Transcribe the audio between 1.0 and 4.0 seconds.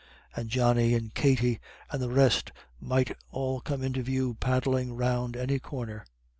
Katty and the rest might all come